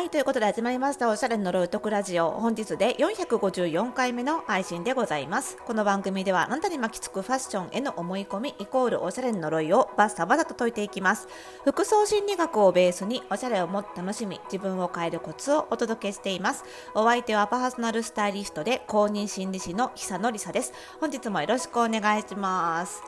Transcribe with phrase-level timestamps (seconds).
[0.00, 2.30] はい、ということで始まりましたおしゃれの呪うとくラジオ。
[2.30, 5.58] 本日で454回目の配信でございます。
[5.66, 11.28] この番組ではあなたに巻きつくファッションへの思い込みイコールおしゃれの呪いをバッサバサと解いていきます。
[11.66, 16.64] 服装心理学をベースにおしゃれをもっと楽しみ、自分を変えるコツをお届けしています。
[16.94, 20.72] お相手はパーソナルスタイリストで公認心理師の久野里沙です。
[20.98, 23.02] 本日もよろしくお願いします。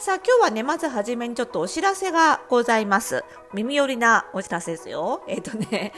[0.00, 3.24] さあ今日はね、まずはじめにちょっとお知らせがございます。
[3.52, 5.22] 耳寄りなお知らせですよ。
[5.26, 5.92] えっ、ー、とね、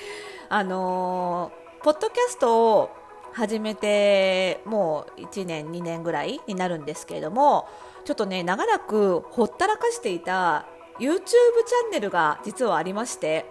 [0.48, 2.90] あのー、ポッドキャストを
[3.34, 7.68] 始めてもう1年、2年ぐらいになるんですけれども、
[8.06, 10.64] ちょっとね、長らくほったらかしていた
[10.98, 13.44] YouTube チャンネルが実はありまして、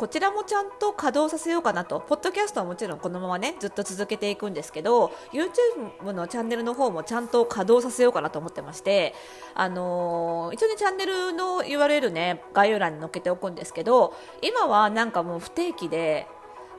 [0.00, 9.14] こちらもちゃんと稼働させようかなと、ポッドキャストはもちろんこのままね、ずっと続けていくんですけど、YouTube のチャンネルの方もちゃんと稼働させようかなと思ってまして、
[9.54, 16.26] あのー、一応ね、チャンネルの URL ね、概要欄に載っけておくんですけど、今はなんかもう不定期で、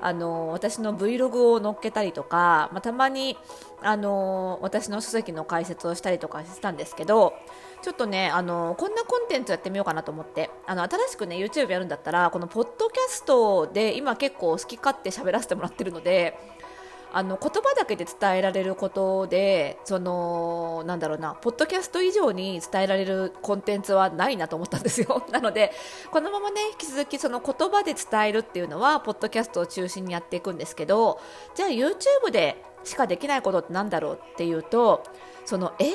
[0.04, 3.38] あの私の Vlog を載っけたりとか、まあ、たまに
[3.84, 7.34] あの私の書籍の解説をしたりとかしてたんですけど
[7.82, 10.50] ちょっとねあのこんなコンテンツやってみようかなと思って。
[10.66, 16.38] あの新しくね YouTube やるんだったらこのポッドキャストで今結構好き勝手喋らせてもらってるので
[17.14, 25.26] あの言葉だけで伝えられることでそのなんだろうなポッドキャスト以上に伝えられるコンテンツはないなと思ったんですよ。
[25.32, 25.74] なので
[26.10, 31.20] このままね引き続きその言葉で伝えるっていうのはポッドキャストを中心にやっていくんですけど
[31.54, 35.04] じゃあ YouTube でしかできないことってなんだろうっていうと
[35.46, 35.92] その映像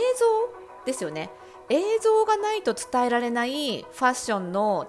[0.84, 1.30] ですよね。
[1.68, 4.88] 映像がないと伝えられないファッションの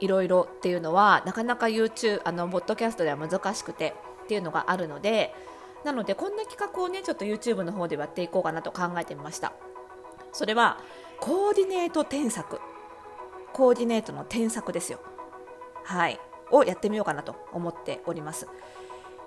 [0.00, 5.34] いろいろっていうのはなかなか YouTube あのポッドキャストでは難しくてっていうのがあるので
[5.84, 9.52] なのでこんな企画をねちょっと YouTube の方でやっていこうかなと考えてみました。
[10.32, 10.78] それは
[11.20, 12.60] コーディネート添削。
[13.52, 14.98] コーディネートの添削ですよ。
[15.84, 16.20] はい。
[16.50, 18.48] をやってみようかなと思っております。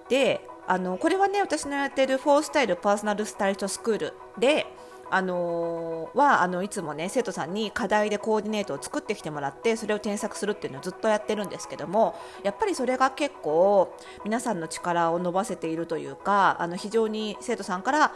[0.09, 4.65] であのこれはね私のやってるフォースタイルパーソナルスタイリストスクールで
[5.11, 18.13] あのー、はあのいつもね生徒さんに課題でコーディネートを作ってきてもらってそれを添削するっていうのをずっとやってるんですけどもやっぱりそれが結構皆さんの力を伸ばせているというかあの非常に生徒さんから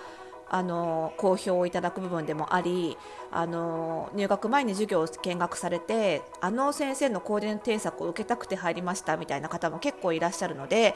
[0.49, 2.95] あの好評をいただく部分でもあり
[3.31, 10.93] あの入学前に授業を見学されてあの先生のコーディネート添削を受けたくて入りましたみたいな方も結構いらっしゃるので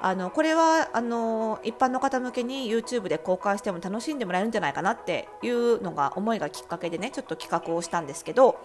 [0.00, 8.58] あのこれはあの一般の方向けに YouTube で公開しても楽しんでもらえるんじゃないかなっていうのが思いがきっかけでねちょっと企画をしたんですけど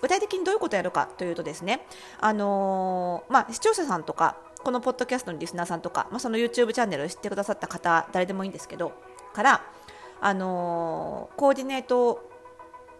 [0.00, 1.86] 具体的にどういうことをやるかというとですね
[2.20, 8.92] あの、まあ、視聴者さんとかこのポッドキャストのリスナーさんとか、まあ、その YouTube チャンネルを知ってくださった方誰でもいいんですけど
[9.34, 9.62] から
[10.20, 12.30] あのコーディネート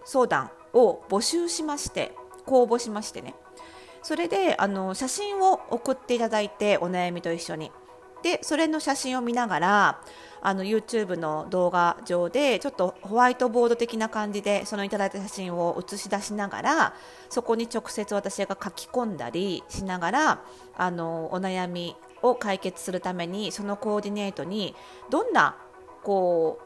[0.05, 2.13] 相談を募集しまして
[2.45, 3.35] 公募しましてね
[4.05, 7.73] それであの写真を送っていただいてお悩みと一緒に。
[8.23, 10.01] でそれの写真を見ながら
[10.41, 16.95] あの YouTube の動画上でちょっとホワイトボード的な感じでそのいただいた写真を写し出しながら
[17.29, 20.45] そこに直接私が書き込んだりしながら
[20.75, 24.75] あのお悩みを解決するためにそのコーディネートに
[25.11, 25.57] どんな
[26.03, 26.64] こう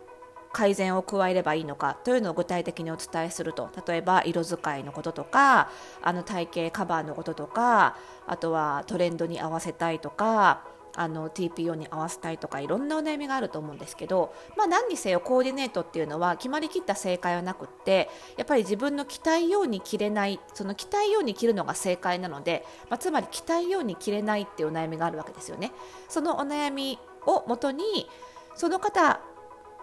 [0.52, 5.70] 改善を加えればいいのかというのを具体的にお伝えすると例えば色使いのこととか
[6.02, 10.62] あの体型カバーのこととかあとはトレンドに合わせたいとか
[10.98, 25.72] あの TPO に合わせたいとかいろんなお悩みがあると思うんですけど、まあ、何にせよコーディネートっていうのは決まりきった正解はなくってやっぱり自分の着たいように着れないその着たいように着るのが正解なので、まあ、つまり着たいように着れないっていうお悩みがあるわけですよね。
[26.08, 28.08] そのお悩みをもとに
[28.56, 29.20] その方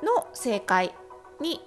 [0.04, 0.94] の正解
[1.40, 1.62] に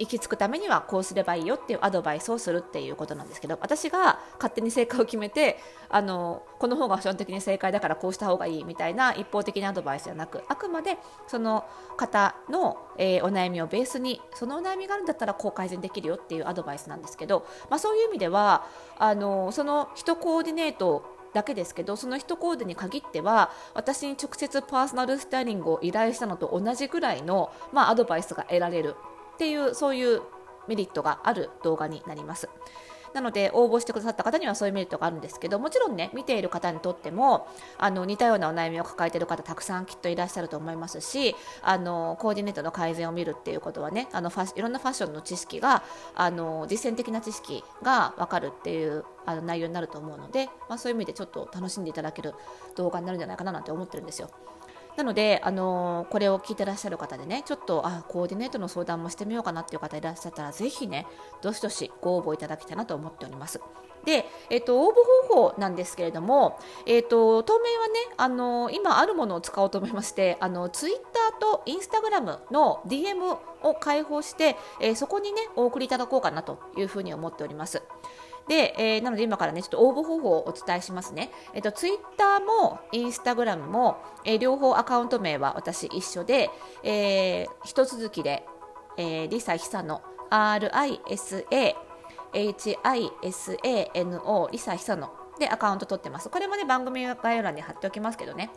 [0.00, 5.58] 行き着くためにはこうすればいいよっていうアドバイスをするっていうことなんですけど私が勝手に正解を決めて
[5.90, 11.66] あのこの方が基本的に正解だからこうした方がいいみたいな一方的なアドバイスじゃなくあくまでその
[11.98, 18.64] 方の、えー、お悩みをベースにそのお悩みがあるんだったらこう改善できるよっていうアドバイスなんですけど、まあ、そういう意味では
[18.98, 28.96] あのその人コーディネートだけですけどその1コーデに限っては私に直接パーソナルスタイリングを依頼したのと同じぐらいの、まあ、アドバイスが得られる
[29.34, 30.22] っていうそういう
[30.68, 32.48] メリットがある動画になります。
[33.14, 37.48] なので応募してくださった方にはそういうメリットがあるんですけどもちろんね見ている方にとっても
[37.78, 45.82] あの似たようなお悩みを抱えている方たくさんきっといらっしゃると思いますしあのコーディネートの改善を見るっていうことはねあのファいろんなファッションの知識が
[46.14, 52.34] あの実践的な知識が分かるっていうあの内容になると思うので、まあ、そういう意味でちょっと楽しんでいただける
[52.76, 54.30] 動画になるんじゃないかななんて思ってるんですよ。
[55.00, 61.06] なので、あのこれを聞いてらっしゃる方でねちょっとあコーディネートの相談もしてみようかなっていう方いらっしゃったらぜひね
[61.40, 63.62] どしどしご応募いただきたいなと思っております。
[64.04, 64.94] で、えっと、応募
[65.28, 77.82] 方法なんですけれども、えっと、当面はね、あの今あるものを使おうと思いまして、あのツイッターとインスタグラムの DM を開放して、えー、そこにね、お送りいただこうかなというふうに思っております。
[78.48, 81.30] で、えー、なので今からね、ちょっと応募方法をお伝えしますね。
[81.54, 86.50] えっと、ツイッターもインスタグラムも、えー、両方アカウント名は私一緒で、
[86.82, 88.44] えー、一続きで、
[88.96, 91.74] えー、リサヒサの RISA
[92.32, 93.20] HISANO
[94.50, 96.28] リサヒサノでアカウント取ってます。
[96.28, 98.50] これもね、番組概要欄に貼っておきますけどね、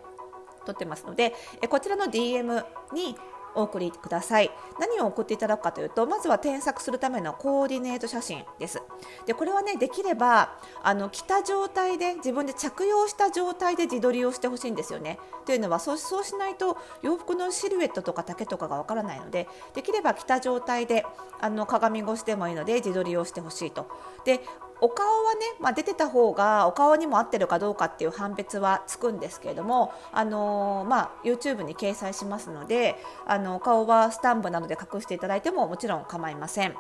[0.65, 3.15] 取ってますので、えこちらの DM に
[3.55, 4.51] お送りください。
[4.79, 8.81] 何を送っていただくかというとまずは添削するためのコーディネート写真です。
[9.25, 15.19] でこれはねできればあの着た状態で自分で着用した状態で自撮りをしてほしいんですよね。
[15.45, 21.05] というのはそうそうしないと洋服のシルエットとか丈とかがわからないのでできれば着た状態で
[21.39, 23.87] あの鏡越しでもいいので自撮りをしてほしいと。
[24.25, 24.39] で
[24.83, 36.75] お顔はね、まあ、出てた方がお顔にも合ってるかどうかっていう判別はつくんですけれども、あのー、まあ、YouTube に掲載しますのであの顔はスタンプなどで隠していただいてももちろん構いません。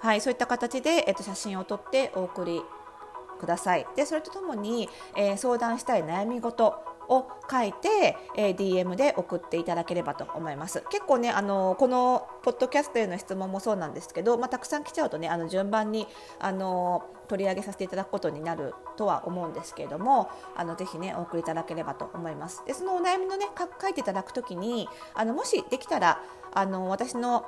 [0.00, 2.60] はい、そういった形で、えっと、写真を撮ってお送り
[3.38, 3.86] ください。
[3.94, 6.74] でそれとともに、えー、相談したい悩み事
[7.08, 10.82] を書いて、えー、DM で送っていただければと思います。
[10.90, 16.06] 結構ねあのこのポッドキャストへの質問もそうなんですけど、まあ、たくさん来ちゃうとねあの順番に
[16.38, 22.62] あの取り上げさせていただくことになるとは思うんですけれどもあのぜひねお送りいただければと思います。
[22.66, 23.46] でそのお悩みのね
[23.80, 26.20] 書いていただくときにあのもしできたら
[26.54, 27.46] あの私の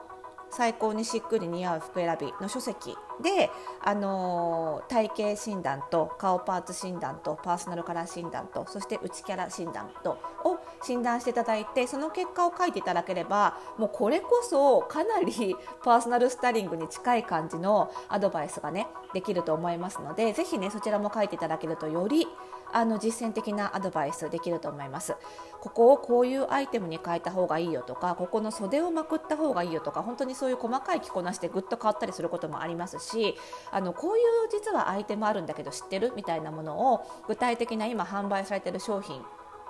[0.51, 3.51] 最高にしっくり似合う服選びの書籍で、
[3.81, 22.27] あのー、体型診断と顔パーツ診断とパーソナルカラー診断とそして内キャラ診断とを診断していただいてその結果を書いていただければもうこれこそかなり パーソナルスタイリングに近い感じのアドバイスがねできると思いますのでぜひねそちらも書いていただけるとより
[22.73, 25.15] あの実践的なアドバイスできると思います。
[25.61, 33.37] ここをこういうアイテムに変えた方がいいよとかここの袖をまくった方がいいよとか本当にそういう細かい着こなしでぐっと変わったりすることもありますし
[33.71, 39.23] あのこういう実はアイテムあるんだけど知ってるみたいなものを具体的な今販売されている商品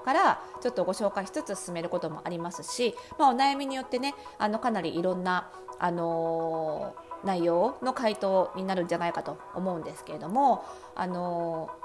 [0.04, 10.64] からちょっとご紹介しつつ進めることもありますし、まあ、お悩みによってねあのかなりいろんな、あのー、内容の回答になるんじゃないかと思うんですけれども、
[10.94, 11.83] あのー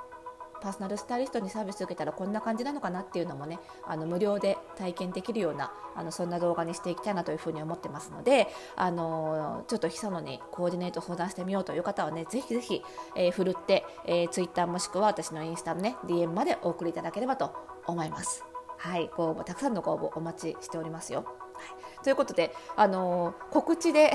[0.61, 12.81] パーソナルスタイリストにサービス受けたらこんな感じなのかなっていうのもねあの無料で体験できるようなあのそんな動画にしていきたいなというふうに思ってますのであのちょっと久野にコーディネート相談してみようという方はねぜひぜひ、
[13.15, 17.53] えー、ふるって、えー、ツイッターもしくは私のインスタのね DM までお送りいただければと
[17.85, 18.43] 思います。
[18.77, 21.25] はい、ご応募たくさんのご応募お待ちしておりますよ。
[21.53, 21.61] は
[22.01, 24.13] い、ということで、あのー、告知で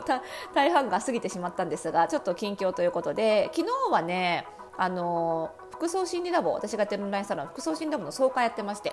[0.54, 4.46] 大半が過ぎてしまったんですがちょっと近況ということで昨日はね、
[4.82, 8.92] あの服装心理ラボ私がやってるオンラインサロン服装心理ラボの総会やってまして。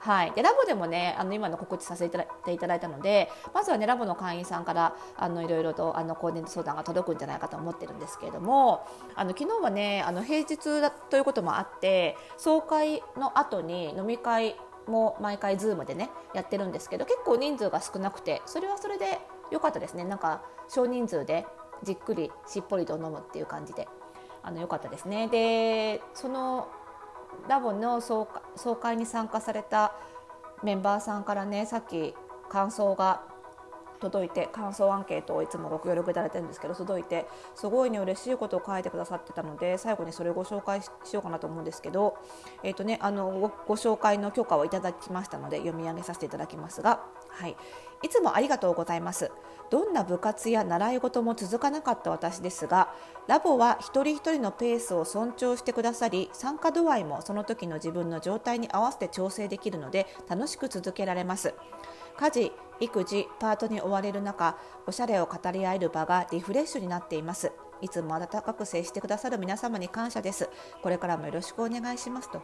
[0.00, 8.86] はい、でラボでもねあの今の告知させていただいたのでまずはねラボの会員さんからあのいろいろとあのコーディネート相談が届くんじゃないかと思ってるんですけれども
[9.16, 14.54] あの昨日はねあの平日だということもあって総会の後に飲み会
[14.86, 19.18] も毎回 Zoom でねやってるんですけど結構人数が少なくてそれはそれで
[19.50, 20.04] 良かったですね。
[20.04, 21.44] なんか少人数で
[21.82, 23.88] じっくりしっぽりと飲むっていう感じで。
[24.42, 25.28] あの良かったですね。
[25.28, 26.68] でその
[27.48, 28.26] ラボの総
[28.80, 29.94] 会に参加された
[30.62, 32.14] メンバーさんからねさっき
[32.48, 33.22] 感想が
[34.00, 42.16] 届いて感想アンケートをいつもご協力いただいてるんですけど届いてすごいね嬉しいことを書いてくださってたので最後にそれをご紹介しようかなと思うんですけど、
[42.62, 47.04] えーとね、あのごご紹介の許可をいただきましたので読み上げさせていただきますが、
[47.38, 47.56] はい、
[48.02, 49.30] いつもありがとうございます。
[49.70, 52.92] どんな部活や習い事も続かなかった私ですが
[53.26, 61.54] ラボは一人一人のペースを尊重してくださり参加度合いもその時の自分の状態に合わせて調整できるので楽しく続けられます。
[62.16, 67.52] 家事育児パートに追われる中おしゃれを語り合える場がリフレッシュになっています。
[67.80, 70.48] いつも温かく接してくださる皆様に感謝です。
[70.82, 72.42] これからもよろしくお願いしますと。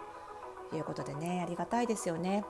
[0.74, 2.44] いうことでねありがたいですよね。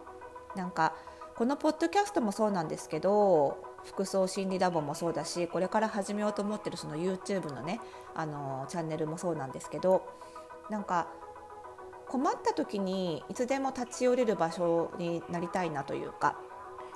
[0.56, 0.94] なんか
[1.36, 7.80] このポッドキャストもそうなんですけど服装心理ラボもそうだしこれから始めようと思ってるその YouTube のね
[8.14, 10.06] あのチャンネルもそうなんですけど
[10.70, 11.08] なんか
[12.06, 16.38] 困った時にいつでも立ち寄れる場所になりたいなというか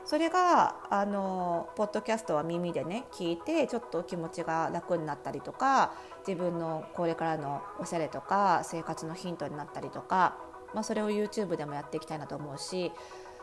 [0.04, 5.92] それがあのポッドキャストは耳でね聞いてちょっと気持ちが楽になったりとか
[6.26, 10.38] 自分のこれからのおしゃれとか生活のヒントになったりとか、
[10.73, 12.92] まあ、それを YouTube でもやっていきたいなと思うし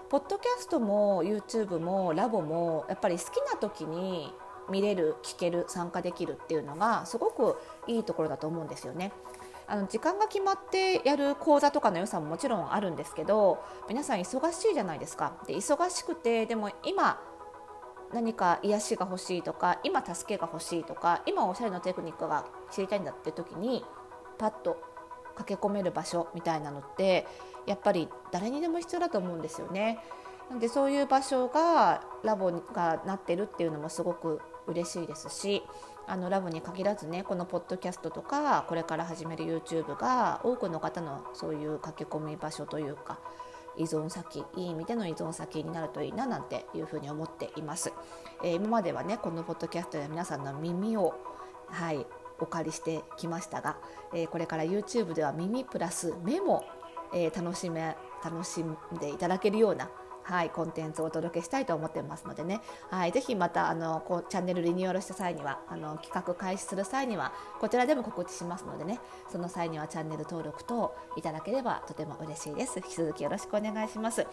[0.09, 4.31] ポッドキャストも YouTube もラボもやっぱり好きな時に
[4.69, 7.57] 見れる聞ける参加できるっていうのがすごく
[7.87, 9.11] いいところだと思うんですよね。
[9.67, 15.33] あの時間が決まってやる講座とかの良さももちろんあるんですけど皆さん忙しいじゃないですか。
[15.47, 17.19] で忙しくてでも今
[18.13, 23.83] 何か癒しが欲しいとか今助けが欲しいとか今おしゃれのテクニックが知りたいんだっていう時に
[24.37, 24.77] パッと
[25.35, 27.27] 駆け込める場所みたいなのって
[27.65, 29.99] やっぱり誰にでも必要だと思うんですよね。
[30.49, 35.63] なんでそういう場所がラボがなってるっていうのもすごく嬉しいですし
[36.07, 43.19] あのラボに限らずねこのポッドキャストとかこれから始める YouTube が多くの方のそういう駆け込み場所というか
[43.77, 47.91] 依存先いい意味での依存先になるといいななんていうふうに思っています、
[48.43, 51.15] えー、今まではねこのポッドキャストで皆さんの耳を
[51.69, 52.05] はい
[52.39, 53.77] お借りしてきましたが、
[54.13, 56.65] えー、これから YouTube では耳プラス目も、
[57.15, 59.89] えー、楽しめ楽しんでいただけるような
[60.25, 68.99] はい、コンテンツをお届けしたいと思ってますのでね、はい、ぜひまたあのこうチャンネルリニューアルした際にはあの企画開始する際にはこちらでも告知しますのでね。
[69.31, 72.79] その際にはチャンネル登録等いただければとても嬉しいです。
[72.79, 74.25] 引き続きよろしくお願いします。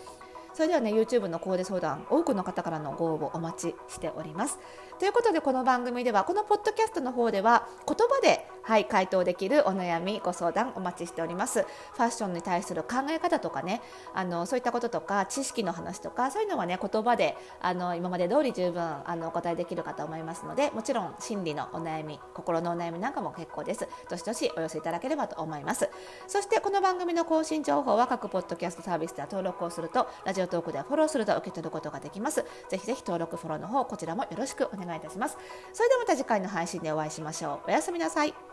[0.52, 4.58] それではね YouTube のコーデ相談多くの方からのご応募お待ちしております。
[4.98, 11.62] ということでこの番組ではこのポッドキャストの方では言葉ではい回答できるお悩みご相談お待ちしております。
[11.62, 13.82] ファッションに対する考え方とかね
[14.14, 23.88] あのそういったこととか知識の話とかそういうのはね言葉であの今まで通り十分あのお答えできるかと思いますのでもちろん心理のお悩み心のお悩みなんかも結構です。
[24.08, 25.88] どしどしお寄せいただければと思います。
[26.28, 32.44] そしてこの番組の更新情報は各ポッドキャストサービスでは登録をするとラジオトークではフォローすると受け取ることができます。
[32.68, 35.36] ぜひぜひ登録フォローの方こちらもよろしくお願いいたします。
[35.72, 37.68] それではまた次回の配信でお会いしましょう。
[37.68, 38.51] おやすみなさい。